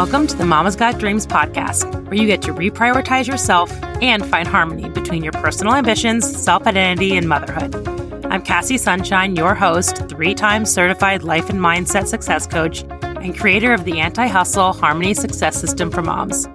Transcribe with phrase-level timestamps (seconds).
[0.00, 3.70] Welcome to the Mama's Got Dreams podcast, where you get to reprioritize yourself
[4.00, 7.86] and find harmony between your personal ambitions, self identity, and motherhood.
[8.30, 13.74] I'm Cassie Sunshine, your host, three times certified life and mindset success coach, and creator
[13.74, 16.46] of the anti hustle harmony success system for moms.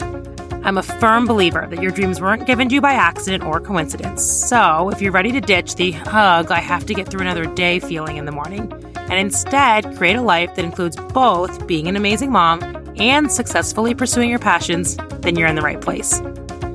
[0.64, 4.26] I'm a firm believer that your dreams weren't given to you by accident or coincidence.
[4.26, 7.80] So, if you're ready to ditch the hug, I have to get through another day
[7.80, 12.32] feeling in the morning, and instead create a life that includes both being an amazing
[12.32, 16.22] mom and successfully pursuing your passions, then you're in the right place.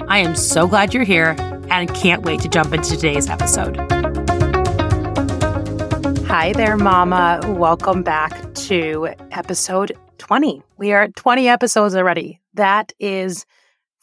[0.08, 1.36] I am so glad you're here
[1.70, 3.76] and can't wait to jump into today's episode.
[6.26, 7.40] Hi there, Mama.
[7.46, 10.62] Welcome back to episode 20.
[10.78, 12.40] We are at 20 episodes already.
[12.54, 13.46] That is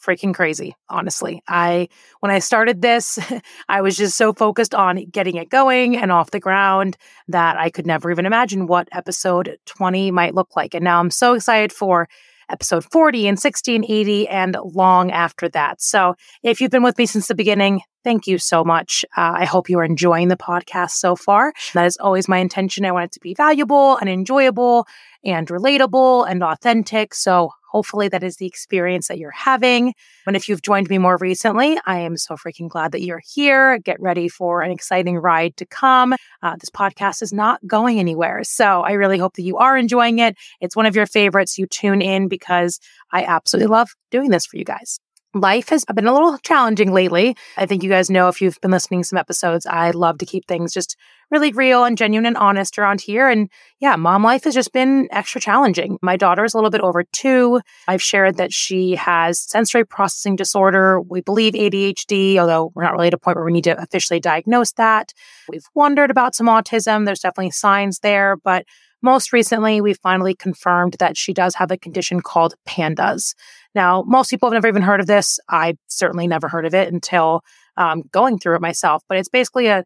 [0.08, 1.42] freaking crazy, honestly.
[1.46, 1.88] I
[2.20, 3.18] when I started this,
[3.68, 6.96] I was just so focused on getting it going and off the ground
[7.28, 10.74] that I could never even imagine what episode 20 might look like.
[10.74, 12.08] And now I'm so excited for
[12.50, 15.82] episode 40 and 60 and 80 and long after that.
[15.82, 19.04] So if you've been with me since the beginning, thank you so much.
[19.16, 21.52] Uh, I hope you are enjoying the podcast so far.
[21.74, 22.86] That is always my intention.
[22.86, 24.86] I want it to be valuable and enjoyable
[25.24, 27.14] and relatable and authentic.
[27.14, 29.94] So Hopefully, that is the experience that you're having.
[30.26, 33.78] And if you've joined me more recently, I am so freaking glad that you're here.
[33.78, 36.14] Get ready for an exciting ride to come.
[36.42, 38.44] Uh, this podcast is not going anywhere.
[38.44, 40.36] So I really hope that you are enjoying it.
[40.60, 41.58] It's one of your favorites.
[41.58, 42.80] You tune in because
[43.12, 44.98] I absolutely love doing this for you guys.
[45.34, 47.36] Life has been a little challenging lately.
[47.58, 50.46] I think you guys know if you've been listening some episodes, I love to keep
[50.46, 50.96] things just
[51.30, 53.28] really real and genuine and honest around here.
[53.28, 55.98] And yeah, mom life has just been extra challenging.
[56.00, 57.60] My daughter is a little bit over two.
[57.86, 60.98] I've shared that she has sensory processing disorder.
[60.98, 64.20] We believe ADHD, although we're not really at a point where we need to officially
[64.20, 65.12] diagnose that.
[65.50, 67.04] We've wondered about some autism.
[67.04, 68.64] There's definitely signs there, but
[69.02, 73.34] most recently, we finally confirmed that she does have a condition called PANDAS.
[73.78, 75.38] Now, most people have never even heard of this.
[75.48, 77.44] I certainly never heard of it until
[77.76, 79.04] um, going through it myself.
[79.08, 79.84] But it's basically a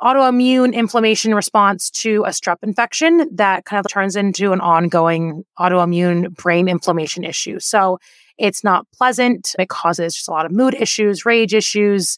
[0.00, 6.34] autoimmune inflammation response to a strep infection that kind of turns into an ongoing autoimmune
[6.34, 7.60] brain inflammation issue.
[7.60, 7.98] So
[8.38, 9.54] it's not pleasant.
[9.58, 12.16] It causes just a lot of mood issues, rage issues,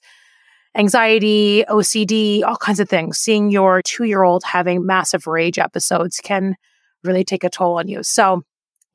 [0.77, 3.19] anxiety, OCD, all kinds of things.
[3.19, 6.55] Seeing your two year old having massive rage episodes can
[7.03, 8.05] really take a toll on you.
[8.05, 8.45] So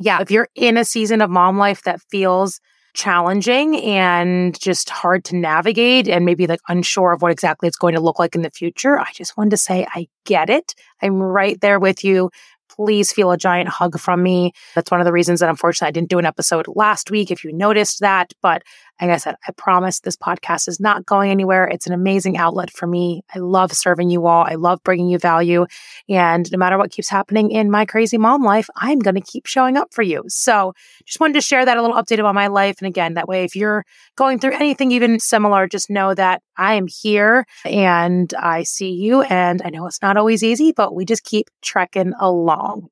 [0.04, 2.60] yeah, if you're in a season of mom life that feels
[2.94, 7.96] challenging and just hard to navigate and maybe like unsure of what exactly it's going
[7.96, 10.76] to look like in the future, I just wanted to say I get it.
[11.02, 12.30] I'm right there with you
[12.76, 14.52] please feel a giant hug from me.
[14.76, 17.44] That's one of the reasons that unfortunately I didn't do an episode last week, if
[17.44, 18.34] you noticed that.
[18.42, 18.64] But
[19.02, 21.66] like I said, I promise this podcast is not going anywhere.
[21.66, 23.24] It's an amazing outlet for me.
[23.34, 24.46] I love serving you all.
[24.48, 25.66] I love bringing you value.
[26.08, 29.46] And no matter what keeps happening in my crazy mom life, I'm going to keep
[29.46, 30.24] showing up for you.
[30.28, 30.74] So
[31.06, 32.76] just wanted to share that a little update about my life.
[32.80, 33.84] And again, that way, if you're
[34.16, 39.24] going through anything even similar, just know that I am here and I see you.
[39.24, 42.90] And I know it's not always easy, but we just keep trekking along.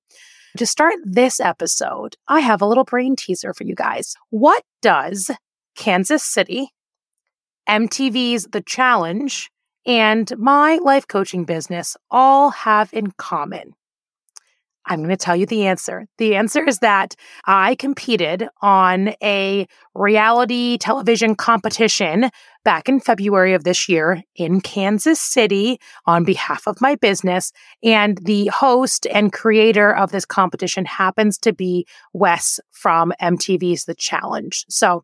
[0.57, 4.15] To start this episode, I have a little brain teaser for you guys.
[4.31, 5.31] What does
[5.75, 6.69] Kansas City,
[7.67, 9.49] MTV's The Challenge,
[9.85, 13.73] and my life coaching business all have in common?
[14.85, 16.07] I'm going to tell you the answer.
[16.17, 17.15] The answer is that
[17.45, 22.29] I competed on a reality television competition
[22.63, 27.51] back in February of this year in Kansas City on behalf of my business.
[27.83, 33.95] And the host and creator of this competition happens to be Wes from MTV's The
[33.95, 34.65] Challenge.
[34.67, 35.03] So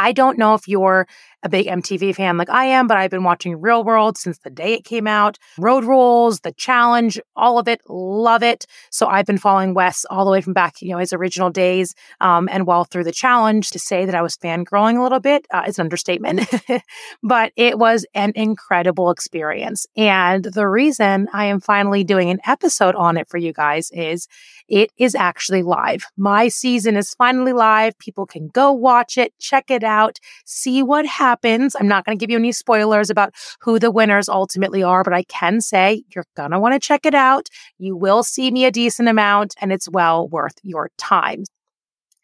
[0.00, 1.06] I don't know if you're
[1.42, 4.50] a big MTV fan like I am, but I've been watching Real World since the
[4.50, 5.38] day it came out.
[5.58, 8.66] Road Rules, The Challenge, all of it, love it.
[8.90, 11.94] So I've been following Wes all the way from back, you know, his original days,
[12.20, 13.70] um, and well through The Challenge.
[13.70, 16.48] To say that I was fangirling a little bit uh, is an understatement,
[17.22, 19.86] but it was an incredible experience.
[19.96, 24.28] And the reason I am finally doing an episode on it for you guys is
[24.68, 26.04] it is actually live.
[26.16, 27.98] My season is finally live.
[27.98, 31.76] People can go watch it, check it out, see what happens happens.
[31.78, 35.12] I'm not going to give you any spoilers about who the winners ultimately are, but
[35.12, 37.48] I can say you're going to want to check it out.
[37.78, 41.44] You will see me a decent amount and it's well worth your time.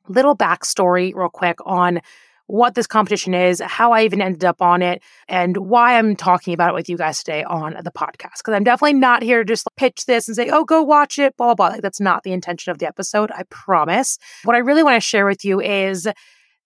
[0.08, 2.00] Little backstory, real quick, on
[2.49, 6.55] what this competition is, how I even ended up on it, and why I'm talking
[6.55, 8.38] about it with you guys today on the podcast.
[8.38, 11.37] Because I'm definitely not here to just pitch this and say, oh, go watch it,
[11.37, 11.69] blah, blah.
[11.69, 14.19] Like, that's not the intention of the episode, I promise.
[14.44, 16.08] What I really want to share with you is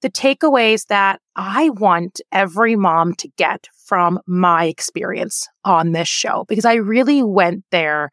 [0.03, 6.45] the takeaways that I want every mom to get from my experience on this show,
[6.49, 8.11] because I really went there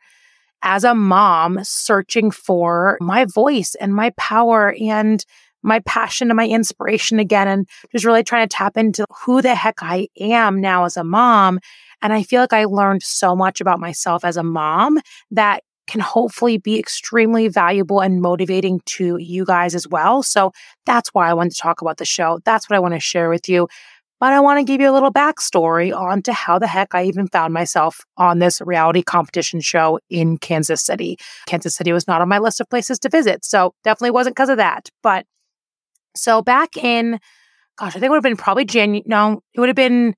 [0.63, 5.23] as a mom searching for my voice and my power and
[5.63, 9.55] my passion and my inspiration again and just really trying to tap into who the
[9.55, 11.59] heck I am now as a mom.
[12.01, 14.99] And I feel like I learned so much about myself as a mom
[15.31, 20.21] that can hopefully be extremely valuable and motivating to you guys as well.
[20.21, 20.51] So
[20.85, 22.39] that's why I wanted to talk about the show.
[22.45, 23.67] That's what I want to share with you.
[24.19, 27.03] But I want to give you a little backstory on to how the heck I
[27.03, 31.17] even found myself on this reality competition show in Kansas City.
[31.45, 33.45] Kansas City was not on my list of places to visit.
[33.45, 34.89] So definitely wasn't because of that.
[35.03, 35.25] But
[36.15, 37.19] so back in,
[37.77, 39.03] gosh, I think it would have been probably January.
[39.05, 40.15] No, it would have been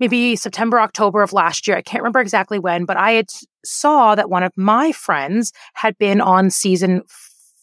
[0.00, 1.76] maybe September, October of last year.
[1.76, 3.30] I can't remember exactly when, but I had
[3.64, 7.02] saw that one of my friends had been on season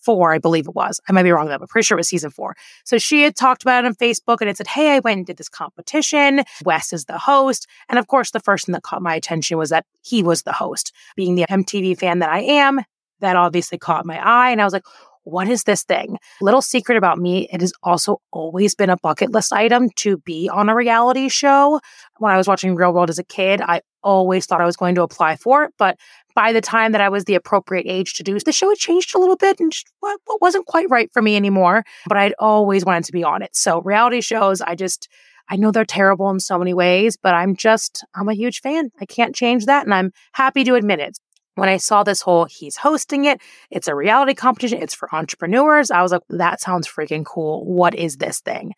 [0.08, 1.02] four, I believe it was.
[1.10, 2.56] I might be wrong though, but pretty sure it was season four.
[2.86, 5.26] So she had talked about it on Facebook and it said, Hey, I went and
[5.26, 6.44] did this competition.
[6.64, 7.68] Wes is the host.
[7.90, 10.54] And of course, the first thing that caught my attention was that he was the
[10.54, 10.94] host.
[11.18, 12.80] Being the MTV fan that I am,
[13.20, 14.52] that obviously caught my eye.
[14.52, 14.86] And I was like,
[15.28, 16.18] what is this thing?
[16.42, 20.50] Little secret about me, it has also always been a bucket list item to be
[20.50, 21.82] on a reality show.
[22.20, 24.96] When I was watching Real World as a kid, I always thought I was going
[24.96, 25.74] to apply for it.
[25.78, 25.98] But
[26.34, 29.14] by the time that I was the appropriate age to do the show, had changed
[29.16, 31.84] a little bit and what wasn't quite right for me anymore.
[32.08, 33.54] But I'd always wanted to be on it.
[33.54, 35.10] So reality shows, I just,
[35.50, 38.92] I know they're terrible in so many ways, but I'm just, I'm a huge fan.
[39.02, 39.84] I can't change that.
[39.84, 41.18] And I'm happy to admit it
[41.58, 45.90] when I saw this whole he's hosting it, it's a reality competition, it's for entrepreneurs,
[45.90, 47.66] I was like, that sounds freaking cool.
[47.66, 48.74] What is this thing?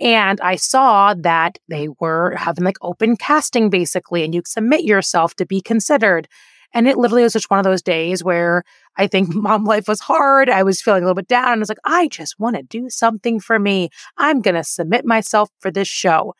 [0.00, 5.34] And I saw that they were having like open casting basically, and you submit yourself
[5.36, 6.26] to be considered.
[6.74, 8.64] And it literally was just one of those days where
[8.96, 10.48] I think mom life was hard.
[10.48, 11.52] I was feeling a little bit down.
[11.52, 13.90] And I was like, I just want to do something for me.
[14.16, 16.34] I'm going to submit myself for this show.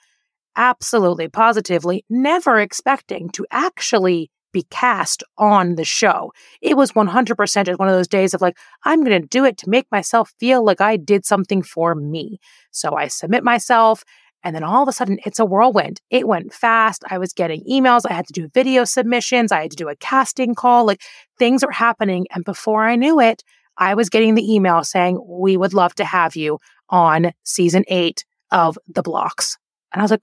[0.56, 6.32] Absolutely, positively, never expecting to actually be cast on the show.
[6.60, 9.56] It was 100% just one of those days of like, I'm going to do it
[9.58, 12.38] to make myself feel like I did something for me.
[12.70, 14.04] So I submit myself.
[14.44, 16.00] And then all of a sudden, it's a whirlwind.
[16.10, 17.04] It went fast.
[17.08, 18.02] I was getting emails.
[18.08, 19.52] I had to do video submissions.
[19.52, 20.84] I had to do a casting call.
[20.84, 21.00] Like
[21.38, 22.26] things were happening.
[22.32, 23.42] And before I knew it,
[23.78, 26.58] I was getting the email saying, We would love to have you
[26.88, 29.56] on season eight of The Blox.
[29.92, 30.20] And I was like,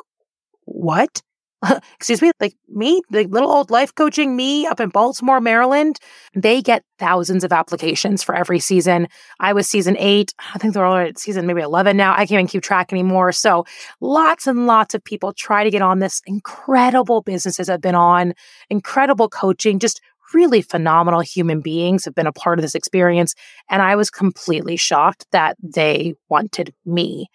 [0.65, 1.21] What?
[1.95, 6.00] excuse me, like me, the little old life coaching me up in Baltimore, Maryland,
[6.33, 9.07] they get thousands of applications for every season.
[9.39, 10.33] I was season eight.
[10.53, 12.13] I think they're all at season maybe 11 now.
[12.13, 13.31] I can't even keep track anymore.
[13.31, 13.65] So
[14.00, 16.21] lots and lots of people try to get on this.
[16.25, 18.33] Incredible businesses I've been on,
[18.69, 20.01] incredible coaching, just
[20.33, 23.33] really phenomenal human beings have been a part of this experience.
[23.69, 27.27] And I was completely shocked that they wanted me.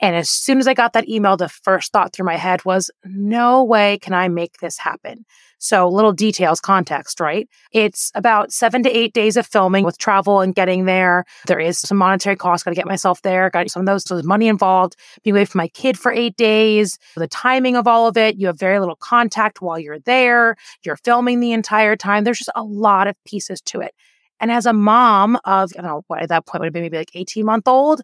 [0.00, 2.90] And as soon as I got that email, the first thought through my head was,
[3.04, 5.24] no way can I make this happen.
[5.60, 7.48] So, little details, context, right?
[7.72, 11.24] It's about seven to eight days of filming with travel and getting there.
[11.48, 12.64] There is some monetary cost.
[12.64, 13.50] Got to get myself there.
[13.50, 14.04] Got some of those.
[14.04, 14.94] So, there's money involved.
[15.24, 16.96] Being away from my kid for eight days.
[17.16, 18.36] The timing of all of it.
[18.36, 20.54] You have very little contact while you're there.
[20.84, 22.22] You're filming the entire time.
[22.22, 23.94] There's just a lot of pieces to it.
[24.40, 26.82] And as a mom of, I don't know, what at that point would have been
[26.82, 28.02] maybe like 18 month old,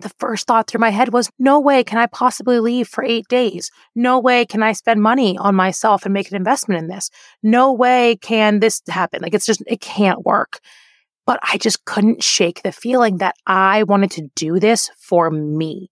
[0.00, 3.26] the first thought through my head was no way can I possibly leave for eight
[3.28, 3.70] days.
[3.94, 7.10] No way can I spend money on myself and make an investment in this.
[7.42, 9.22] No way can this happen.
[9.22, 10.60] Like it's just, it can't work.
[11.26, 15.90] But I just couldn't shake the feeling that I wanted to do this for me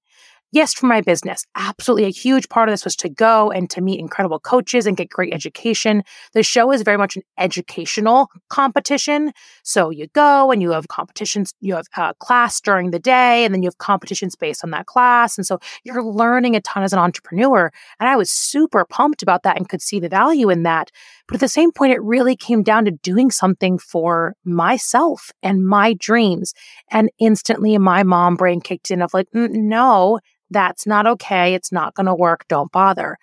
[0.55, 1.45] yes, for my business.
[1.57, 2.05] Absolutely.
[2.05, 5.11] A huge part of this was to go and to meet incredible coaches and get
[5.11, 6.03] great education.
[6.33, 9.33] The show is very much an educational competition.
[9.65, 13.53] So you go and you have competitions, you have a class during the day, and
[13.53, 15.37] then you have competitions based on that class.
[15.37, 17.73] And so you're learning a ton as an entrepreneur.
[17.99, 20.91] And I was super pumped about that and could see the value in that.
[21.27, 25.67] But at the same point, it really came down to doing something for myself and
[25.67, 26.53] my dreams.
[26.91, 31.55] And instantly my mom brain kicked in of like, mm, no, that's not okay.
[31.55, 32.47] It's not going to work.
[32.49, 33.17] Don't bother.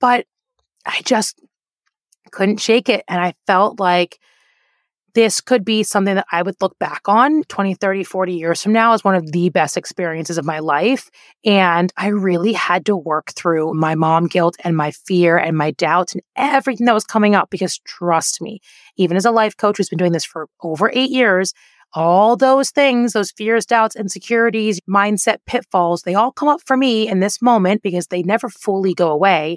[0.00, 0.26] But
[0.84, 1.40] I just
[2.32, 3.04] couldn't shake it.
[3.08, 4.18] And I felt like
[5.16, 8.74] this could be something that I would look back on 20, 30, 40 years from
[8.74, 11.08] now as one of the best experiences of my life.
[11.42, 15.70] And I really had to work through my mom guilt and my fear and my
[15.70, 18.60] doubts and everything that was coming up because trust me,
[18.98, 21.54] even as a life coach who's been doing this for over eight years,
[21.94, 27.08] all those things, those fears, doubts, insecurities, mindset pitfalls, they all come up for me
[27.08, 29.56] in this moment because they never fully go away.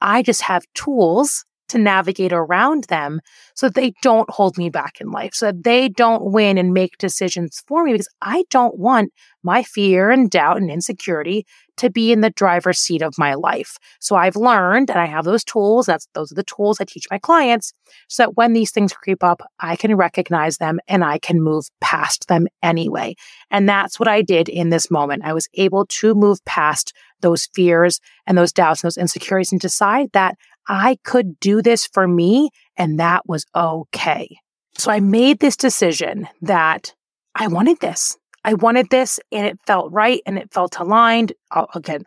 [0.00, 3.20] I just have tools to navigate around them
[3.54, 6.72] so that they don't hold me back in life, so that they don't win and
[6.72, 9.12] make decisions for me because I don't want
[9.42, 11.46] my fear and doubt and insecurity
[11.76, 13.78] to be in the driver's seat of my life.
[14.00, 15.86] So I've learned and I have those tools.
[15.86, 17.72] That's those are the tools I teach my clients
[18.08, 21.70] so that when these things creep up, I can recognize them and I can move
[21.80, 23.16] past them anyway.
[23.50, 25.24] And that's what I did in this moment.
[25.24, 29.60] I was able to move past those fears and those doubts and those insecurities and
[29.60, 30.36] decide that
[30.70, 34.38] I could do this for me and that was okay.
[34.78, 36.94] So I made this decision that
[37.34, 38.16] I wanted this.
[38.44, 41.32] I wanted this and it felt right and it felt aligned.
[41.74, 42.04] again,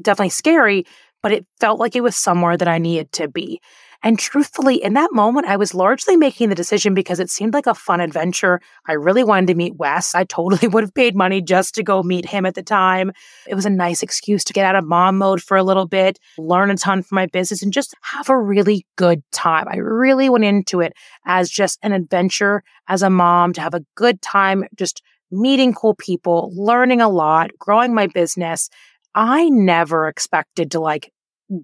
[0.00, 0.86] definitely scary,
[1.22, 3.60] but it felt like it was somewhere that I needed to be.
[4.06, 7.66] And truthfully, in that moment, I was largely making the decision because it seemed like
[7.66, 8.60] a fun adventure.
[8.86, 10.14] I really wanted to meet Wes.
[10.14, 13.10] I totally would have paid money just to go meet him at the time.
[13.48, 16.20] It was a nice excuse to get out of mom mode for a little bit,
[16.38, 19.66] learn a ton from my business, and just have a really good time.
[19.68, 20.92] I really went into it
[21.24, 25.96] as just an adventure as a mom to have a good time, just meeting cool
[25.96, 28.70] people, learning a lot, growing my business.
[29.16, 31.10] I never expected to like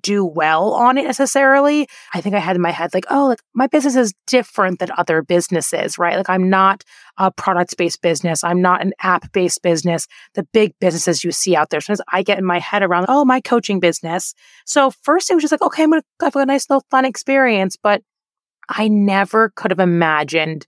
[0.01, 1.89] do well on it necessarily.
[2.15, 4.91] I think I had in my head, like, oh, like my business is different than
[4.97, 6.17] other businesses, right?
[6.17, 6.85] Like I'm not
[7.19, 8.45] a product based business.
[8.45, 10.07] I'm not an app based business.
[10.35, 11.81] The big businesses you see out there.
[11.81, 14.35] Sometimes I get in my head around, oh, my coaching business.
[14.67, 17.77] So first it was just like, okay, I'm to have a nice little fun experience.
[17.77, 18.03] But
[18.69, 20.67] I never could have imagined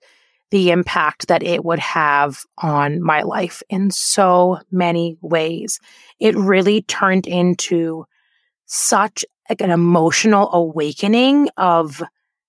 [0.50, 5.80] the impact that it would have on my life in so many ways.
[6.20, 8.04] It really turned into
[8.66, 12.02] such like an emotional awakening of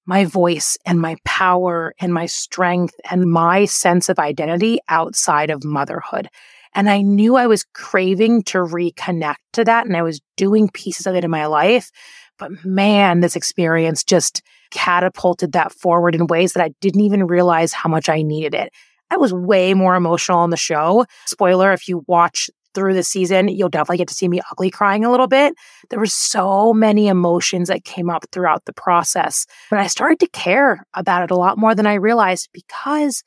[0.05, 5.63] my voice and my power and my strength and my sense of identity outside of
[5.63, 6.29] motherhood.
[6.73, 9.87] And I knew I was craving to reconnect to that.
[9.87, 11.89] And I was doing pieces of it in my life.
[12.37, 14.41] But man, this experience just
[14.71, 18.73] catapulted that forward in ways that I didn't even realize how much I needed it.
[19.09, 21.05] I was way more emotional on the show.
[21.27, 25.05] Spoiler, if you watch through the season, you'll definitely get to see me ugly crying
[25.05, 25.55] a little bit.
[25.89, 29.47] There were so many emotions that came up throughout the process.
[29.69, 33.23] But I started to care about it a lot more than I realized because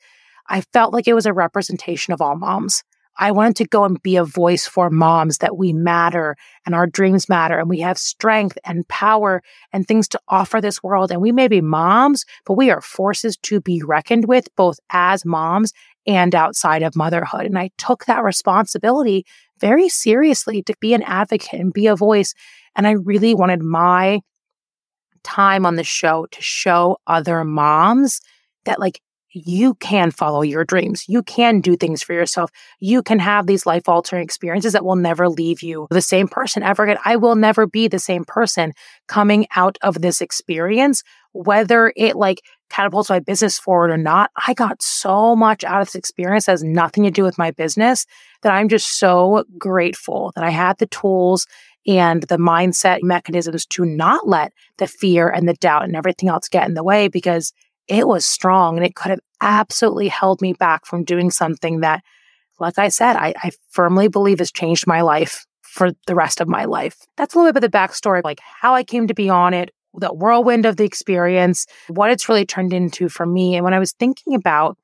[0.47, 2.83] I felt like it was a representation of all moms.
[3.21, 6.87] I wanted to go and be a voice for moms that we matter and our
[6.87, 11.11] dreams matter and we have strength and power and things to offer this world.
[11.11, 15.25] And we may be moms, but we are forces to be reckoned with both as
[15.25, 15.73] moms
[16.09, 17.45] and outside of motherhood.
[17.45, 19.25] And I took that responsibility
[19.59, 22.33] very seriously to be an advocate and be a voice.
[22.75, 24.21] And I really wanted my
[25.23, 28.21] time on the show to show other moms
[28.65, 29.01] that like
[29.31, 31.05] you can follow your dreams.
[31.07, 32.49] You can do things for yourself.
[32.79, 36.63] You can have these life altering experiences that will never leave you the same person
[36.63, 36.97] ever again.
[37.05, 38.73] I will never be the same person
[39.07, 44.31] coming out of this experience, whether it like catapults my business forward or not.
[44.47, 47.51] I got so much out of this experience that has nothing to do with my
[47.51, 48.05] business
[48.41, 51.47] that I'm just so grateful that I had the tools
[51.87, 56.47] and the mindset mechanisms to not let the fear and the doubt and everything else
[56.47, 57.53] get in the way because
[57.87, 62.03] it was strong and it could have absolutely held me back from doing something that,
[62.59, 66.47] like I said, I, I firmly believe has changed my life for the rest of
[66.47, 66.97] my life.
[67.17, 69.71] That's a little bit of the backstory, like how I came to be on it,
[69.93, 73.55] the whirlwind of the experience, what it's really turned into for me.
[73.55, 74.77] And when I was thinking about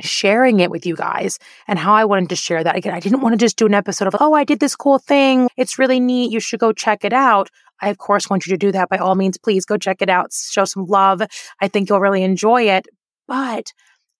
[0.00, 2.76] sharing it with you guys and how I wanted to share that.
[2.76, 4.98] Again, I didn't want to just do an episode of, oh, I did this cool
[4.98, 5.48] thing.
[5.56, 6.32] It's really neat.
[6.32, 7.48] You should go check it out.
[7.80, 8.88] I, of course, want you to do that.
[8.88, 10.32] By all means, please go check it out.
[10.32, 11.22] Show some love.
[11.60, 12.88] I think you'll really enjoy it.
[13.28, 13.72] But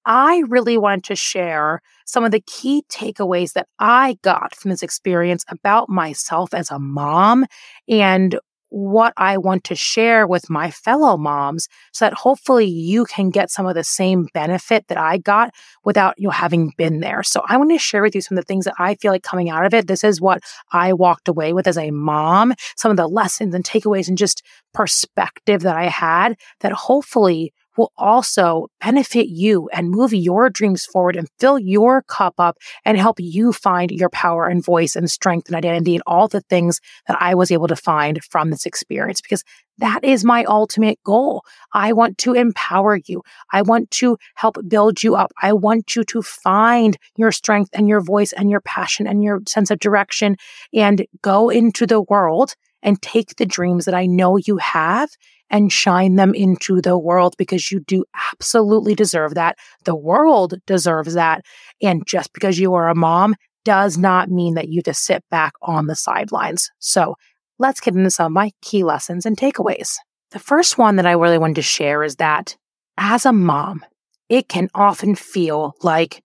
[0.07, 4.83] I really wanted to share some of the key takeaways that I got from this
[4.83, 7.47] experience about myself as a mom
[7.89, 8.39] and
[8.75, 13.49] what I want to share with my fellow moms so that hopefully you can get
[13.49, 15.55] some of the same benefit that I got
[15.85, 17.23] without you know, having been there.
[17.23, 19.23] So I want to share with you some of the things that I feel like
[19.23, 19.87] coming out of it.
[19.87, 23.63] This is what I walked away with as a mom, some of the lessons and
[23.63, 30.13] takeaways and just perspective that I had that hopefully will also benefit you and move
[30.13, 34.65] your dreams forward and fill your cup up and help you find your power and
[34.65, 38.23] voice and strength and identity and all the things that I was able to find
[38.25, 39.45] from this experience because
[39.79, 41.43] that is my ultimate goal.
[41.73, 43.23] I want to empower you.
[43.53, 45.33] I want to help build you up.
[45.43, 49.41] I want you to find your strength and your voice and your passion and your
[49.49, 50.37] sense of direction
[50.73, 52.55] and go into the world
[52.85, 55.11] and take the dreams that I know you have
[55.51, 59.57] and shine them into the world because you do absolutely deserve that.
[59.85, 61.43] The world deserves that.
[61.83, 63.35] And just because you are a mom
[63.65, 66.71] does not mean that you just sit back on the sidelines.
[66.79, 67.15] So
[67.59, 69.97] let's get into some of my key lessons and takeaways.
[70.33, 72.57] The first one that I really wanted to share is that
[72.99, 73.85] as a mom,
[74.29, 76.23] it can often feel like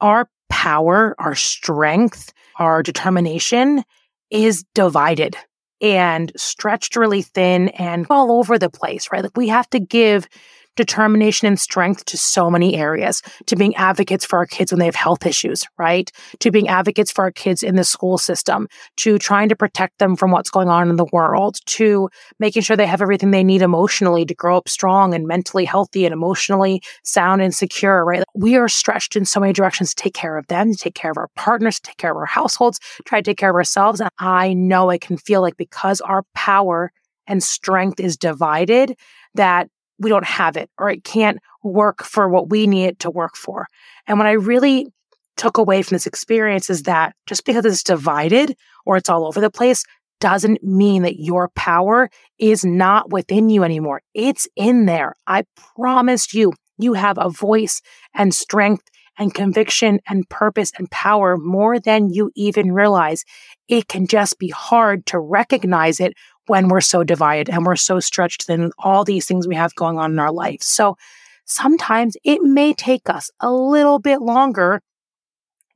[0.00, 3.82] our power, our strength, our determination
[4.30, 5.36] is divided
[5.80, 9.22] and stretched really thin and all over the place, right?
[9.22, 10.28] Like we have to give
[10.76, 14.86] determination and strength to so many areas, to being advocates for our kids when they
[14.86, 16.10] have health issues, right?
[16.38, 20.16] To being advocates for our kids in the school system, to trying to protect them
[20.16, 22.08] from what's going on in the world, to
[22.38, 26.04] making sure they have everything they need emotionally to grow up strong and mentally healthy
[26.04, 28.22] and emotionally sound and secure, right?
[28.34, 31.10] We are stretched in so many directions to take care of them, to take care
[31.10, 34.00] of our partners, to take care of our households, try to take care of ourselves.
[34.00, 36.92] And I know it can feel like because our power
[37.26, 38.96] and strength is divided,
[39.34, 39.68] that
[40.00, 43.36] we don't have it or it can't work for what we need it to work
[43.36, 43.66] for.
[44.06, 44.88] And what I really
[45.36, 49.40] took away from this experience is that just because it's divided or it's all over
[49.40, 49.84] the place
[50.20, 54.02] doesn't mean that your power is not within you anymore.
[54.14, 55.14] It's in there.
[55.26, 55.44] I
[55.76, 57.80] promise you, you have a voice
[58.14, 58.84] and strength
[59.18, 63.24] and conviction and purpose and power more than you even realize.
[63.68, 66.14] It can just be hard to recognize it
[66.50, 69.98] when we're so divided and we're so stretched thin all these things we have going
[69.98, 70.60] on in our life.
[70.60, 70.96] So
[71.44, 74.82] sometimes it may take us a little bit longer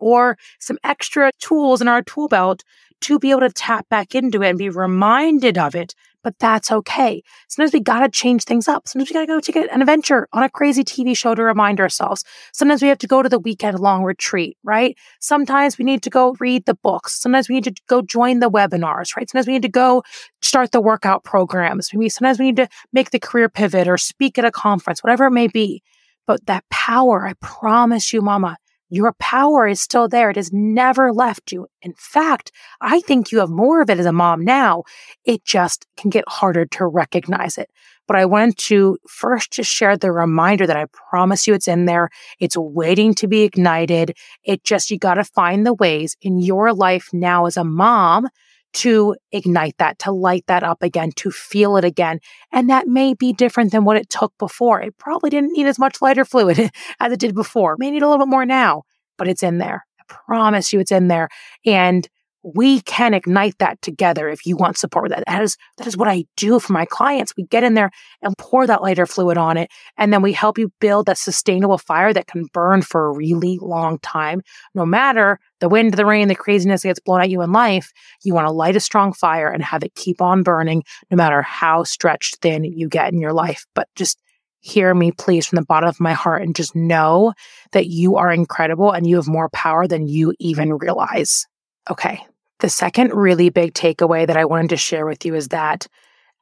[0.00, 2.64] or some extra tools in our tool belt
[3.02, 6.72] to be able to tap back into it and be reminded of it but that's
[6.72, 7.22] okay.
[7.48, 8.88] Sometimes we got to change things up.
[8.88, 11.78] Sometimes we got to go take an adventure on a crazy TV show to remind
[11.78, 12.24] ourselves.
[12.52, 14.96] Sometimes we have to go to the weekend long retreat, right?
[15.20, 17.20] Sometimes we need to go read the books.
[17.20, 19.28] Sometimes we need to go join the webinars, right?
[19.28, 20.02] Sometimes we need to go
[20.40, 21.92] start the workout programs.
[21.92, 25.26] Maybe sometimes we need to make the career pivot or speak at a conference, whatever
[25.26, 25.82] it may be.
[26.26, 28.56] But that power, I promise you, mama,
[28.94, 30.30] your power is still there.
[30.30, 31.66] It has never left you.
[31.82, 34.84] In fact, I think you have more of it as a mom now.
[35.24, 37.70] It just can get harder to recognize it.
[38.06, 41.86] But I wanted to first just share the reminder that I promise you it's in
[41.86, 42.10] there.
[42.38, 44.16] It's waiting to be ignited.
[44.44, 48.28] It just, you got to find the ways in your life now as a mom
[48.74, 52.20] to ignite that, to light that up again, to feel it again.
[52.52, 54.80] And that may be different than what it took before.
[54.80, 57.74] It probably didn't need as much lighter fluid as it did before.
[57.74, 58.82] It may need a little bit more now,
[59.16, 59.86] but it's in there.
[60.00, 61.28] I promise you it's in there.
[61.64, 62.08] And
[62.44, 65.24] we can ignite that together if you want support with that.
[65.26, 67.32] That is, that is what I do for my clients.
[67.36, 69.70] We get in there and pour that lighter fluid on it.
[69.96, 73.58] And then we help you build that sustainable fire that can burn for a really
[73.62, 74.42] long time.
[74.74, 77.90] No matter the wind, the rain, the craziness that gets blown at you in life,
[78.24, 81.40] you want to light a strong fire and have it keep on burning no matter
[81.40, 83.64] how stretched thin you get in your life.
[83.74, 84.20] But just
[84.60, 87.32] hear me, please, from the bottom of my heart and just know
[87.72, 91.46] that you are incredible and you have more power than you even realize.
[91.90, 92.20] Okay,
[92.60, 95.86] the second really big takeaway that I wanted to share with you is that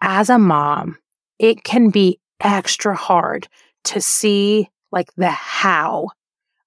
[0.00, 0.98] as a mom,
[1.38, 3.48] it can be extra hard
[3.84, 6.08] to see like the how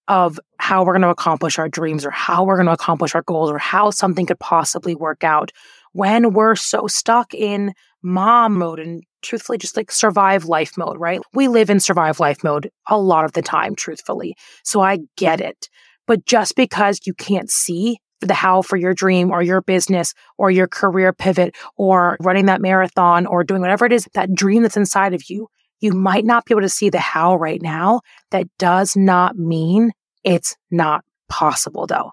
[0.08, 3.24] of how we're going to accomplish our dreams or how we're going to accomplish our
[3.24, 5.52] goals or how something could possibly work out
[5.94, 11.20] when we're so stuck in mom mode and truthfully just like survive life mode, right?
[11.34, 14.36] We live in survive life mode a lot of the time, truthfully.
[14.64, 15.70] So I get it.
[16.06, 20.50] But just because you can't see the how for your dream or your business or
[20.50, 24.78] your career pivot or running that marathon or doing whatever it is, that dream that's
[24.78, 25.48] inside of you,
[25.80, 28.02] you might not be able to see the how right now.
[28.32, 29.92] That does not mean
[30.24, 32.12] it's not possible though.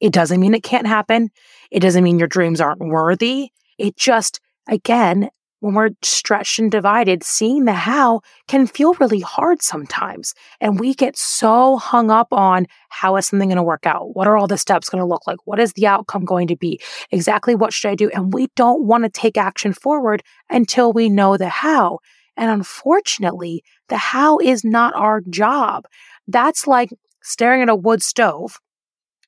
[0.00, 1.30] It doesn't mean it can't happen.
[1.70, 3.48] It doesn't mean your dreams aren't worthy.
[3.78, 9.62] It just, again, when we're stretched and divided, seeing the how can feel really hard
[9.62, 10.34] sometimes.
[10.60, 14.14] And we get so hung up on how is something going to work out?
[14.14, 15.38] What are all the steps going to look like?
[15.46, 16.80] What is the outcome going to be?
[17.10, 18.10] Exactly what should I do?
[18.10, 21.98] And we don't want to take action forward until we know the how.
[22.36, 25.86] And unfortunately, the how is not our job.
[26.28, 26.90] That's like
[27.22, 28.60] staring at a wood stove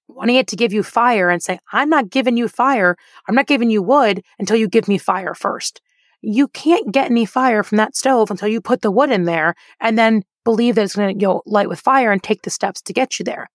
[0.06, 2.96] wanting it to give you fire and say, I'm not giving you fire.
[3.28, 5.80] I'm not giving you wood until you give me fire first
[6.22, 9.54] you can't get any fire from that stove until you put the wood in there
[9.80, 12.50] and then believe that it's going to you know, light with fire and take the
[12.50, 13.48] steps to get you there.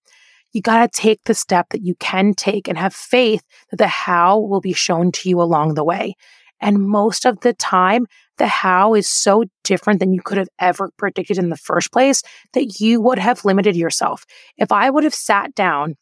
[0.53, 3.87] You got to take the step that you can take and have faith that the
[3.87, 6.15] how will be shown to you along the way.
[6.61, 10.91] And most of the time, the how is so different than you could have ever
[10.97, 12.21] predicted in the first place
[12.53, 14.25] that you would have limited yourself.
[14.57, 15.95] If I would have sat down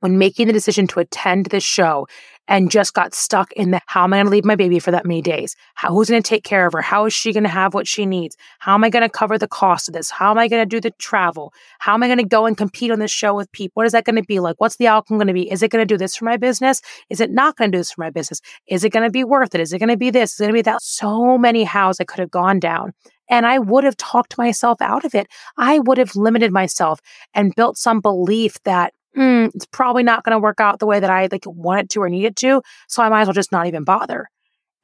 [0.00, 2.06] when making the decision to attend this show
[2.48, 4.90] and just got stuck in the how am I going to leave my baby for
[4.90, 5.54] that many days?
[5.74, 6.80] How, who's going to take care of her?
[6.80, 8.36] How is she going to have what she needs?
[8.58, 10.10] How am I going to cover the cost of this?
[10.10, 11.52] How am I going to do the travel?
[11.78, 13.74] How am I going to go and compete on this show with people?
[13.74, 14.56] What is that going to be like?
[14.58, 15.50] What's the outcome going to be?
[15.50, 16.80] Is it going to do this for my business?
[17.10, 18.40] Is it not going to do this for my business?
[18.66, 19.60] Is it going to be worth it?
[19.60, 20.34] Is it going to be this?
[20.34, 20.82] Is it going to be that?
[20.82, 22.94] So many hows I could have gone down.
[23.30, 25.28] And I would have talked myself out of it.
[25.58, 27.00] I would have limited myself
[27.34, 31.00] and built some belief that mm, it's probably not going to work out the way
[31.00, 32.62] that I like want it to or need it to.
[32.88, 34.28] So I might as well just not even bother.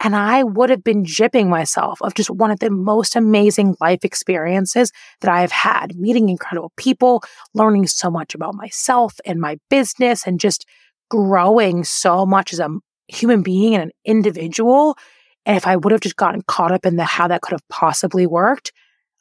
[0.00, 4.04] And I would have been jipping myself of just one of the most amazing life
[4.04, 7.22] experiences that I have had, meeting incredible people,
[7.54, 10.66] learning so much about myself and my business, and just
[11.10, 12.68] growing so much as a
[13.08, 14.98] human being and an individual.
[15.46, 17.68] And if I would have just gotten caught up in the how that could have
[17.68, 18.72] possibly worked,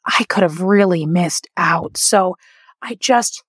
[0.04, 1.96] I could have really missed out.
[1.96, 2.36] So
[2.82, 3.42] I just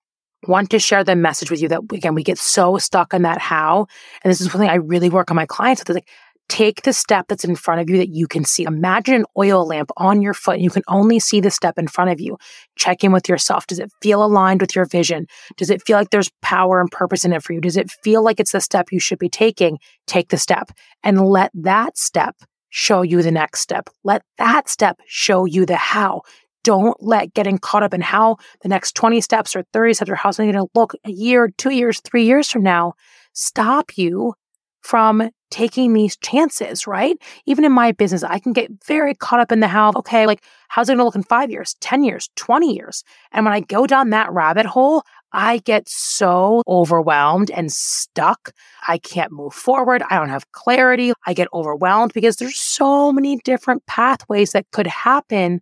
[0.48, 3.40] want to share the message with you that again we get so stuck on that
[3.40, 3.88] how
[4.24, 6.08] and this is something i really work on my clients with like
[6.48, 8.64] take the step that's in front of you that you can see.
[8.64, 11.88] Imagine an oil lamp on your foot and you can only see the step in
[11.88, 12.38] front of you.
[12.76, 13.66] Check in with yourself.
[13.68, 15.28] Does it feel aligned with your vision?
[15.58, 17.62] Does it feel like there's power and purpose in it for you?
[17.62, 19.80] Does it feel like it's the step you should be taking?
[20.08, 20.72] Take the step
[21.04, 22.36] and let that step
[22.70, 23.90] show you the next step.
[24.04, 26.22] Let that step show you the how
[26.66, 30.16] don't let getting caught up in how the next 20 steps or 30 steps or
[30.16, 32.94] how's it going to look a year, two years, three years from now
[33.34, 34.34] stop you
[34.82, 37.18] from taking these chances, right?
[37.46, 40.44] Even in my business, I can get very caught up in the how, okay, like
[40.68, 43.04] how's it going to look in five years, 10 years, 20 years?
[43.32, 48.52] And when I go down that rabbit hole, I get so overwhelmed and stuck.
[48.88, 50.04] I can't move forward.
[50.10, 51.14] I don't have clarity.
[51.26, 55.62] I get overwhelmed because there's so many different pathways that could happen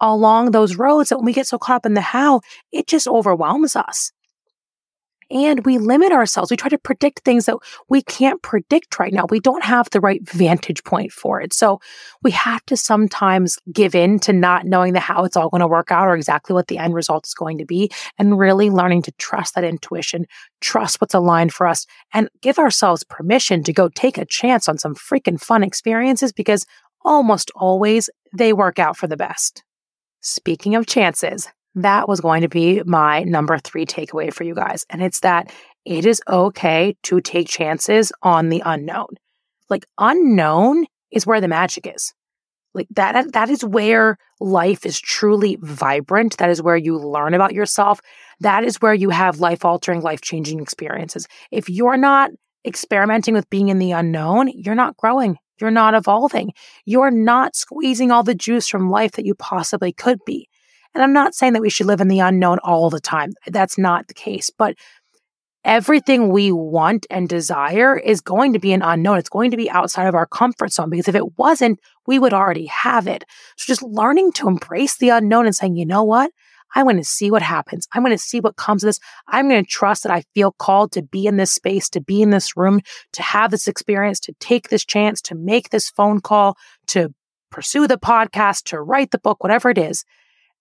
[0.00, 2.40] along those roads that when we get so caught up in the how,
[2.72, 4.12] it just overwhelms us.
[5.30, 6.50] And we limit ourselves.
[6.50, 7.58] We try to predict things that
[7.90, 9.26] we can't predict right now.
[9.28, 11.52] We don't have the right vantage point for it.
[11.52, 11.80] So
[12.22, 15.66] we have to sometimes give in to not knowing the how it's all going to
[15.66, 19.02] work out or exactly what the end result is going to be and really learning
[19.02, 20.24] to trust that intuition,
[20.62, 24.78] trust what's aligned for us and give ourselves permission to go take a chance on
[24.78, 26.64] some freaking fun experiences because
[27.04, 29.62] almost always they work out for the best.
[30.20, 34.84] Speaking of chances, that was going to be my number three takeaway for you guys.
[34.90, 35.52] And it's that
[35.84, 39.08] it is okay to take chances on the unknown.
[39.70, 42.12] Like, unknown is where the magic is.
[42.74, 46.36] Like that, that is where life is truly vibrant.
[46.36, 48.00] That is where you learn about yourself.
[48.40, 51.26] That is where you have life altering, life changing experiences.
[51.50, 52.30] If you're not
[52.66, 55.38] experimenting with being in the unknown, you're not growing.
[55.60, 56.52] You're not evolving.
[56.84, 60.48] You're not squeezing all the juice from life that you possibly could be.
[60.94, 63.32] And I'm not saying that we should live in the unknown all the time.
[63.46, 64.50] That's not the case.
[64.50, 64.76] But
[65.64, 69.18] everything we want and desire is going to be an unknown.
[69.18, 72.32] It's going to be outside of our comfort zone because if it wasn't, we would
[72.32, 73.24] already have it.
[73.56, 76.30] So just learning to embrace the unknown and saying, you know what?
[76.74, 77.86] I'm going to see what happens.
[77.92, 79.00] I want to see what comes of this.
[79.28, 82.22] I'm going to trust that I feel called to be in this space, to be
[82.22, 82.80] in this room,
[83.14, 86.56] to have this experience, to take this chance, to make this phone call,
[86.88, 87.12] to
[87.50, 90.04] pursue the podcast, to write the book, whatever it is.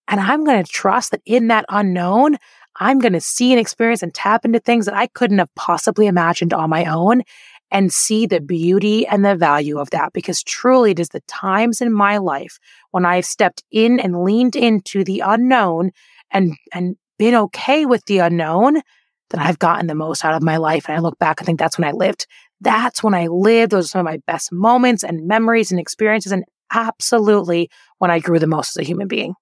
[0.08, 2.38] And I'm going to trust that in that unknown,
[2.80, 6.08] I'm going to see and experience and tap into things that I couldn't have possibly
[6.08, 7.24] imagined on my own
[7.72, 11.82] and see the beauty and the value of that because truly it is the times
[11.82, 12.60] in my life
[12.92, 15.92] when I've stepped in and leaned into the unknown
[16.32, 18.82] and and been okay with the unknown
[19.30, 20.86] that I've gotten the most out of my life.
[20.88, 22.28] And I look back, and think that's when I lived.
[22.62, 23.72] That's when I lived.
[23.72, 28.20] Those are some of my best moments and memories and experiences, and absolutely when I
[28.20, 29.34] grew the most as a human being.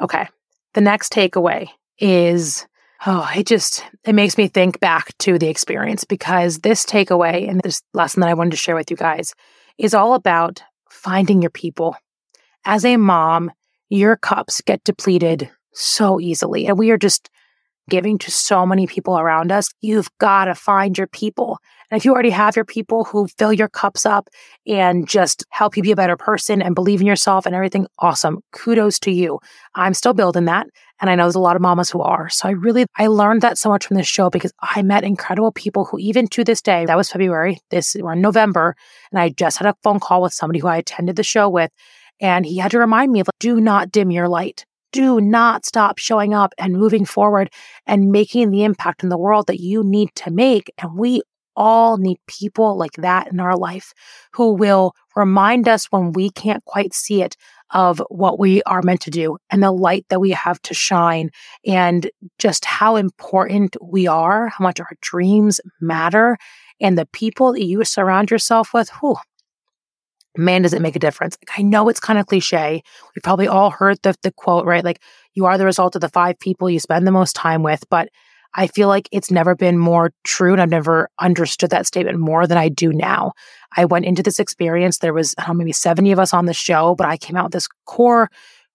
[0.00, 0.28] Okay.
[0.74, 2.66] The next takeaway is
[3.06, 7.60] oh, it just it makes me think back to the experience because this takeaway and
[7.60, 9.34] this lesson that I wanted to share with you guys
[9.78, 11.96] is all about finding your people.
[12.64, 13.50] As a mom,
[13.88, 17.30] your cups get depleted so easily, and we are just
[17.88, 19.70] giving to so many people around us.
[19.80, 21.58] You've got to find your people.
[21.90, 24.28] And if you already have your people who fill your cups up
[24.66, 28.40] and just help you be a better person and believe in yourself and everything, awesome.
[28.52, 29.40] Kudos to you.
[29.74, 30.66] I'm still building that.
[31.00, 32.28] And I know there's a lot of mamas who are.
[32.28, 35.52] So I really, I learned that so much from this show because I met incredible
[35.52, 38.76] people who even to this day, that was February, this, in November.
[39.10, 41.70] And I just had a phone call with somebody who I attended the show with.
[42.20, 44.66] And he had to remind me, like, do not dim your light.
[44.92, 47.50] Do not stop showing up and moving forward
[47.86, 50.70] and making the impact in the world that you need to make.
[50.78, 51.22] And we
[51.56, 53.92] all need people like that in our life
[54.32, 57.36] who will remind us when we can't quite see it
[57.72, 61.30] of what we are meant to do and the light that we have to shine
[61.66, 66.38] and just how important we are, how much our dreams matter.
[66.80, 69.16] and the people that you surround yourself with, whew,
[70.36, 71.36] man, does it make a difference.
[71.56, 72.82] I know it's kind of cliche.
[73.14, 74.84] We've probably all heard the, the quote, right?
[74.84, 75.02] Like,
[75.34, 77.84] you are the result of the five people you spend the most time with.
[77.90, 78.08] But
[78.54, 80.52] I feel like it's never been more true.
[80.52, 83.32] And I've never understood that statement more than I do now.
[83.76, 84.98] I went into this experience.
[84.98, 87.52] There was know, maybe 70 of us on the show, but I came out with
[87.52, 88.30] this core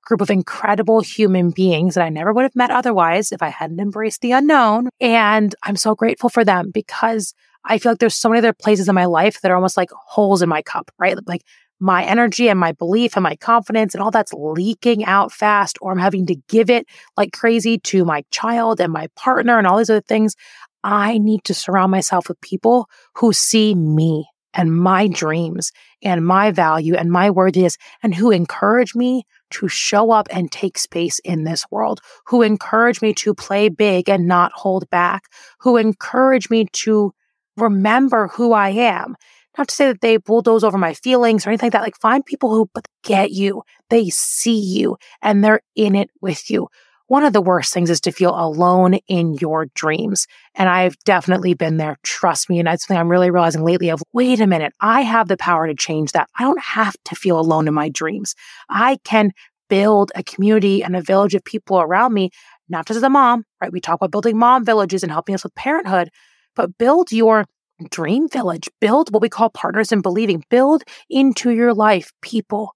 [0.05, 3.79] group of incredible human beings that I never would have met otherwise if I hadn't
[3.79, 4.89] embraced the unknown.
[4.99, 7.33] And I'm so grateful for them because
[7.65, 9.89] I feel like there's so many other places in my life that are almost like
[9.91, 11.17] holes in my cup, right?
[11.27, 11.43] Like
[11.79, 15.91] my energy and my belief and my confidence and all that's leaking out fast, or
[15.91, 16.85] I'm having to give it
[17.17, 20.35] like crazy to my child and my partner and all these other things.
[20.83, 25.71] I need to surround myself with people who see me and my dreams
[26.01, 30.77] and my value and my worthiness and who encourage me to show up and take
[30.77, 35.23] space in this world, who encourage me to play big and not hold back,
[35.59, 37.13] who encourage me to
[37.57, 39.15] remember who I am.
[39.57, 41.83] Not to say that they bulldoze over my feelings or anything like that.
[41.83, 42.69] Like find people who
[43.03, 43.63] get you.
[43.89, 46.69] They see you and they're in it with you.
[47.07, 50.25] One of the worst things is to feel alone in your dreams.
[50.55, 51.97] And I've definitely been there.
[52.01, 52.57] Trust me.
[52.57, 54.73] And that's something I'm really realizing lately of wait a minute.
[54.79, 56.29] I have the power to change that.
[56.39, 58.33] I don't have to feel alone in my dreams.
[58.69, 59.31] I can
[59.69, 62.29] build a community and a village of people around me,
[62.69, 63.71] not just as a mom, right?
[63.71, 66.09] We talk about building mom villages and helping us with parenthood,
[66.55, 67.45] but build your
[67.89, 72.75] dream village, build what we call partners in believing, build into your life people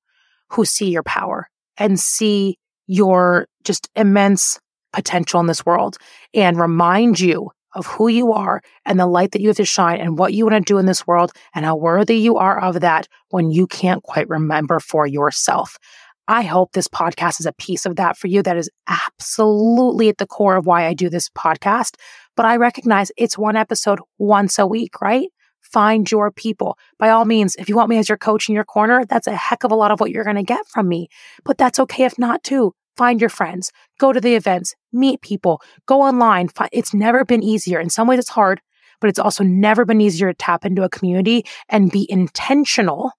[0.50, 4.60] who see your power and see your just immense
[4.94, 5.98] potential in this world
[6.34, 10.00] and remind you of who you are and the light that you have to shine
[10.00, 12.80] and what you want to do in this world and how worthy you are of
[12.80, 15.78] that when you can't quite remember for yourself.
[16.30, 18.42] I hope this podcast is a piece of that for you.
[18.42, 21.96] That is absolutely at the core of why I do this podcast.
[22.38, 25.28] But I recognize it's one episode once a week, right?
[25.60, 26.78] Find your people.
[26.98, 29.36] By all means, if you want me as your coach in your corner, that's a
[29.36, 31.10] heck of a lot of what you're going to get from me.
[31.44, 32.74] But that's okay if not, too.
[32.96, 36.50] Find your friends, go to the events, meet people, go online.
[36.72, 37.80] It's never been easier.
[37.80, 38.62] In some ways, it's hard,
[39.02, 43.12] but it's also never been easier to tap into a community and be intentional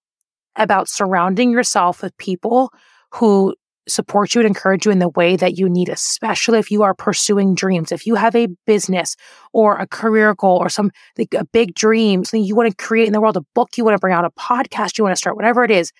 [0.57, 2.72] about surrounding yourself with people
[3.14, 3.54] who
[3.88, 6.94] support you and encourage you in the way that you need, especially if you are
[6.94, 7.92] pursuing dreams.
[7.92, 9.16] If you have a business
[9.53, 13.07] or a career goal or some like, a big dream, something you want to create
[13.07, 15.18] in the world, a book you want to bring out, a podcast you want to
[15.18, 15.92] start, whatever it is,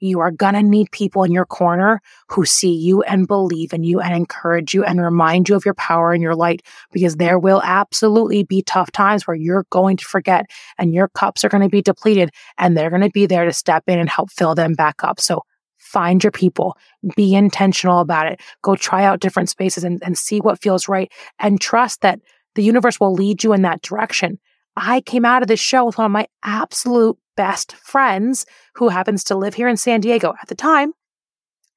[0.00, 3.82] you are going to need people in your corner who see you and believe in
[3.82, 7.38] you and encourage you and remind you of your power and your light because there
[7.38, 10.46] will absolutely be tough times where you're going to forget
[10.78, 13.52] and your cups are going to be depleted and they're going to be there to
[13.52, 15.20] step in and help fill them back up.
[15.20, 15.42] So
[15.86, 16.76] find your people,
[17.14, 21.10] be intentional about it, go try out different spaces and, and see what feels right,
[21.38, 22.20] and trust that
[22.54, 24.38] the universe will lead you in that direction.
[24.76, 29.24] I came out of this show with one of my absolute best friends who happens
[29.24, 30.34] to live here in San Diego.
[30.40, 30.92] At the time,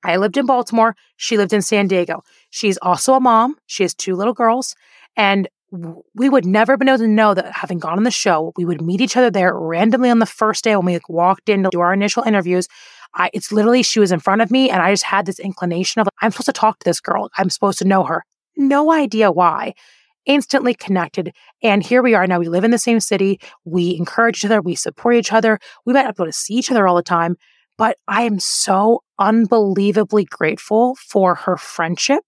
[0.04, 0.96] I lived in Baltimore.
[1.18, 2.24] She lived in San Diego.
[2.50, 3.58] She's also a mom.
[3.68, 4.76] She has two little girls.
[5.16, 5.48] And
[6.14, 8.82] we would never been able to know that having gone on the show, we would
[8.82, 11.80] meet each other there randomly on the first day when we walked in to do
[11.80, 12.68] our initial interviews.
[13.16, 16.02] I, it's literally, she was in front of me and I just had this inclination
[16.02, 17.30] of, I'm supposed to talk to this girl.
[17.38, 18.24] I'm supposed to know her.
[18.56, 19.74] No idea why.
[20.26, 21.34] Instantly connected.
[21.64, 22.40] And here we are now.
[22.40, 23.40] We live in the same city.
[23.66, 24.62] We encourage each other.
[24.62, 25.60] We support each other.
[25.86, 27.36] We might not be able to see each other all the time,
[27.78, 32.24] but I am so unbelievably grateful for her friendship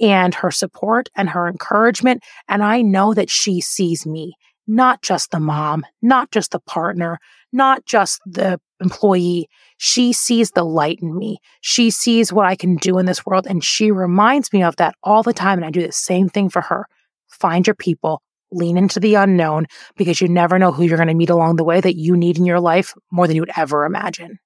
[0.00, 2.22] and her support and her encouragement.
[2.48, 4.34] And I know that she sees me,
[4.66, 7.18] not just the mom, not just the partner,
[7.52, 9.48] not just the employee.
[9.78, 11.38] She sees the light in me.
[11.60, 13.46] She sees what I can do in this world.
[13.46, 15.58] And she reminds me of that all the time.
[15.58, 16.86] And I do the same thing for her.
[17.28, 19.66] Find your people, lean into the unknown
[19.96, 22.38] because you never know who you're going to meet along the way that you need
[22.38, 24.38] in your life more than you would ever imagine.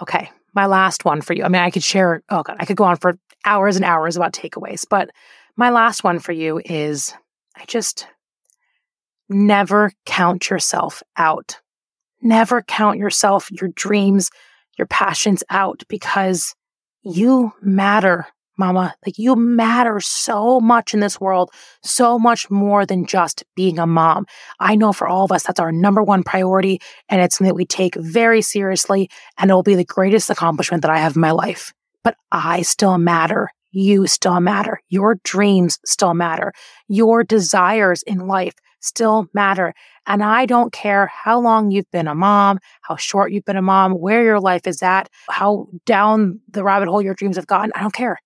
[0.00, 1.44] Okay, my last one for you.
[1.44, 4.16] I mean, I could share, oh God, I could go on for hours and hours
[4.16, 5.10] about takeaways, but
[5.56, 7.14] my last one for you is
[7.56, 8.06] I just
[9.28, 11.60] never count yourself out.
[12.20, 14.30] Never count yourself, your dreams,
[14.76, 16.54] your passions out because
[17.02, 18.26] you matter,
[18.56, 18.94] mama.
[19.06, 21.50] Like you matter so much in this world,
[21.82, 24.26] so much more than just being a mom.
[24.58, 26.80] I know for all of us, that's our number one priority.
[27.08, 29.08] And it's something that we take very seriously.
[29.38, 31.72] And it will be the greatest accomplishment that I have in my life.
[32.02, 33.50] But I still matter.
[33.70, 34.80] You still matter.
[34.88, 36.52] Your dreams still matter.
[36.88, 39.74] Your desires in life still matter.
[40.06, 43.62] And I don't care how long you've been a mom, how short you've been a
[43.62, 47.72] mom, where your life is at, how down the rabbit hole your dreams have gotten.
[47.74, 48.18] I don't care.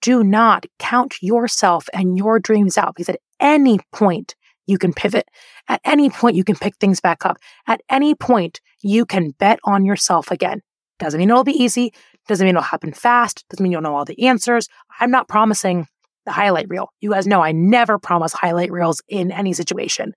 [0.00, 4.34] Do not count yourself and your dreams out because at any point
[4.68, 5.28] you can pivot.
[5.68, 7.38] At any point, you can pick things back up.
[7.66, 10.60] At any point, you can bet on yourself again.
[10.98, 11.92] Doesn't mean it'll be easy.
[12.28, 13.44] Doesn't mean it'll happen fast.
[13.48, 14.68] Doesn't mean you'll know all the answers.
[15.00, 15.88] I'm not promising
[16.28, 16.92] the highlight reel.
[17.00, 20.14] You guys know I never promise highlight reels in any situation,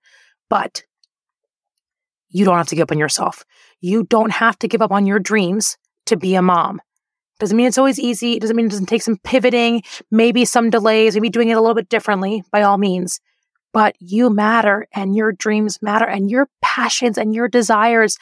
[0.50, 0.84] but
[2.28, 3.44] you don't have to give up on yourself.
[3.80, 6.80] You don't have to give up on your dreams to be a mom.
[7.38, 8.34] Doesn't mean it's always easy.
[8.34, 11.60] It doesn't mean it doesn't take some pivoting, maybe some delays, maybe doing it a
[11.60, 13.20] little bit differently by all means.
[13.72, 18.18] But you matter and your dreams matter and your passions and your desires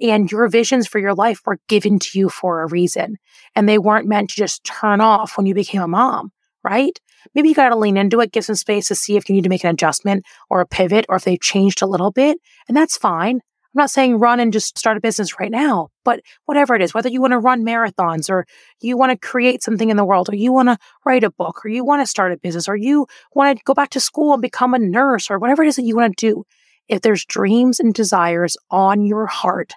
[0.00, 3.16] and your visions for your life were given to you for a reason.
[3.54, 6.32] And they weren't meant to just turn off when you became a mom,
[6.64, 6.98] right?
[7.34, 9.44] Maybe you got to lean into it, give some space to see if you need
[9.44, 12.38] to make an adjustment or a pivot or if they've changed a little bit.
[12.68, 13.36] And that's fine.
[13.36, 16.94] I'm not saying run and just start a business right now, but whatever it is,
[16.94, 18.46] whether you want to run marathons or
[18.80, 21.64] you want to create something in the world or you want to write a book
[21.64, 24.32] or you want to start a business or you want to go back to school
[24.32, 26.44] and become a nurse or whatever it is that you want to do.
[26.88, 29.72] If there's dreams and desires on your heart,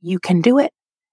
[0.00, 0.72] you can do it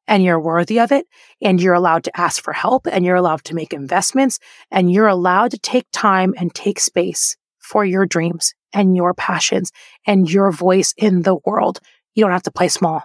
[0.10, 1.06] and you're worthy of it
[1.42, 4.40] and you're allowed to ask for help and you're allowed to make investments
[4.72, 9.72] and you're allowed to take time and take space for your dreams and your passions
[10.06, 11.80] and your voice in the world
[12.20, 13.04] you don't have to play small.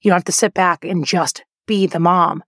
[0.00, 2.44] You don't have to sit back and just be the mom.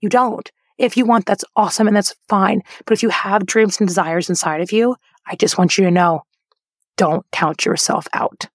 [0.00, 0.48] You don't.
[0.78, 2.62] If you want, that's awesome and that's fine.
[2.86, 4.94] But if you have dreams and desires inside of you,
[5.26, 6.22] I just want you to know
[6.96, 8.46] don't count yourself out.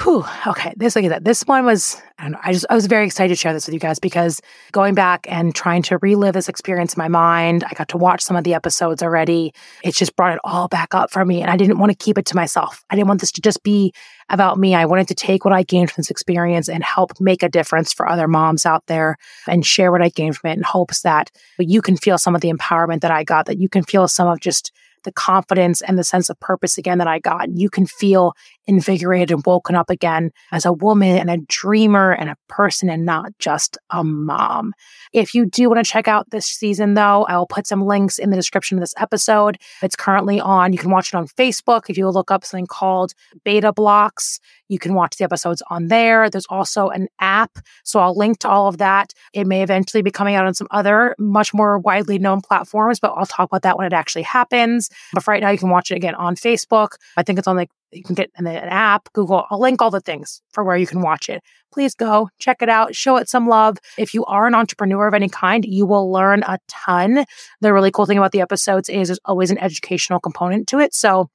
[0.00, 0.24] Whew.
[0.46, 0.72] Okay.
[0.74, 1.24] This, look at that.
[1.24, 2.38] This one was, I don't know.
[2.42, 4.40] I just, I was very excited to share this with you guys because
[4.72, 8.22] going back and trying to relive this experience in my mind, I got to watch
[8.22, 9.52] some of the episodes already.
[9.84, 11.42] It just brought it all back up for me.
[11.42, 12.82] And I didn't want to keep it to myself.
[12.88, 13.92] I didn't want this to just be
[14.30, 14.74] about me.
[14.74, 17.92] I wanted to take what I gained from this experience and help make a difference
[17.92, 21.30] for other moms out there and share what I gained from it in hopes that
[21.58, 24.26] you can feel some of the empowerment that I got, that you can feel some
[24.26, 24.72] of just
[25.04, 27.50] the confidence and the sense of purpose again that I got.
[27.50, 28.34] You can feel
[28.66, 33.04] invigorated and woken up again as a woman and a dreamer and a person and
[33.04, 34.72] not just a mom.
[35.12, 38.18] If you do want to check out this season, though, I will put some links
[38.18, 39.58] in the description of this episode.
[39.82, 40.72] It's currently on.
[40.72, 43.12] You can watch it on Facebook if you look up something called
[43.44, 44.38] Betablox.
[44.68, 46.30] You can watch the episodes on there.
[46.30, 47.58] There's also an app.
[47.84, 49.12] So I'll link to all of that.
[49.34, 53.12] It may eventually be coming out on some other much more widely known platforms, but
[53.14, 54.88] I'll talk about that when it actually happens.
[55.12, 56.92] But for right now, you can watch it again on Facebook.
[57.16, 59.44] I think it's on like you can get in an app, Google.
[59.50, 61.42] I'll link all the things for where you can watch it.
[61.72, 63.78] Please go check it out, show it some love.
[63.98, 67.24] If you are an entrepreneur of any kind, you will learn a ton.
[67.60, 70.94] The really cool thing about the episodes is there's always an educational component to it.
[70.94, 71.30] So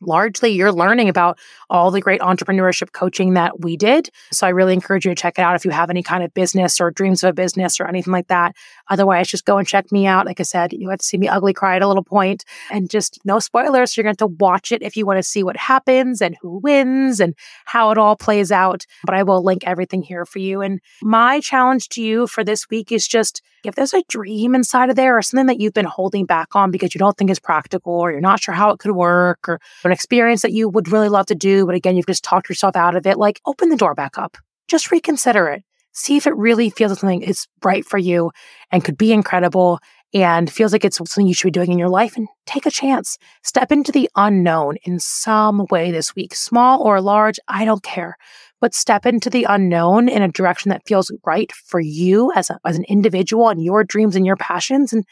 [0.00, 1.38] largely you're learning about
[1.70, 4.10] all the great entrepreneurship coaching that we did.
[4.32, 6.32] So I really encourage you to check it out if you have any kind of
[6.34, 8.54] business or dreams of a business or anything like that.
[8.88, 10.26] Otherwise, just go and check me out.
[10.26, 12.90] Like I said, you have to see me ugly cry at a little point and
[12.90, 13.96] just no spoilers.
[13.96, 17.20] You're going to watch it if you want to see what happens and who wins
[17.20, 18.84] and how it all plays out.
[19.04, 20.60] But I will link everything here for you.
[20.60, 24.90] And my challenge to you for this week is just if there's a dream inside
[24.90, 27.38] of there or something that you've been holding back on because you don't think is
[27.38, 30.90] practical or you're not sure how it could work or an experience that you would
[30.90, 33.68] really love to do, but again, you've just talked yourself out of it, like open
[33.68, 34.36] the door back up.
[34.68, 35.64] Just reconsider it.
[35.92, 38.30] See if it really feels like something is right for you
[38.70, 39.78] and could be incredible
[40.12, 42.70] and feels like it's something you should be doing in your life and take a
[42.70, 43.16] chance.
[43.42, 48.16] Step into the unknown in some way this week, small or large, I don't care
[48.60, 52.58] but step into the unknown in a direction that feels right for you as, a,
[52.64, 55.04] as an individual and your dreams and your passions and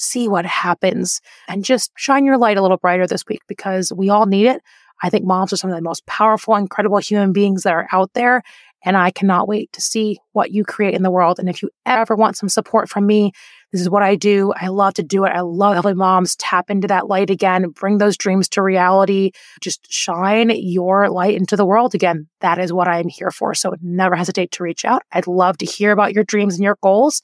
[0.00, 4.08] see what happens and just shine your light a little brighter this week because we
[4.08, 4.62] all need it.
[5.02, 8.12] I think moms are some of the most powerful, incredible human beings that are out
[8.14, 8.42] there.
[8.82, 11.38] And I cannot wait to see what you create in the world.
[11.38, 13.32] And if you ever want some support from me,
[13.72, 14.52] this is what I do.
[14.56, 15.30] I love to do it.
[15.30, 19.92] I love helping moms tap into that light again, bring those dreams to reality, just
[19.92, 22.26] shine your light into the world again.
[22.40, 23.54] That is what I'm here for.
[23.54, 25.02] So never hesitate to reach out.
[25.12, 27.20] I'd love to hear about your dreams and your goals.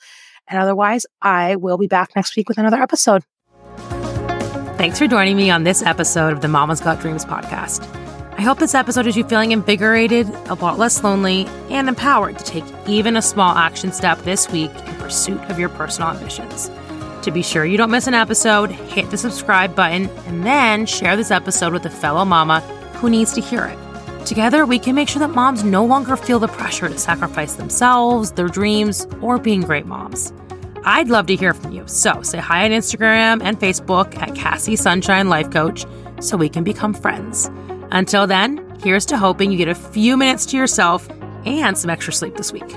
[0.48, 3.22] And otherwise, I will be back next week with another episode.
[4.76, 7.82] Thanks for joining me on this episode of the Mama's Got Dreams podcast.
[8.38, 12.44] I hope this episode has you feeling invigorated, a lot less lonely, and empowered to
[12.44, 16.70] take even a small action step this week in pursuit of your personal ambitions.
[17.22, 21.16] To be sure you don't miss an episode, hit the subscribe button and then share
[21.16, 22.60] this episode with a fellow mama
[23.00, 23.78] who needs to hear it.
[24.26, 28.32] Together, we can make sure that moms no longer feel the pressure to sacrifice themselves,
[28.32, 30.32] their dreams, or being great moms.
[30.82, 31.84] I'd love to hear from you.
[31.86, 35.86] So say hi on Instagram and Facebook at Cassie Sunshine Life Coach
[36.20, 37.48] so we can become friends.
[37.92, 41.08] Until then, here's to hoping you get a few minutes to yourself
[41.44, 42.74] and some extra sleep this week.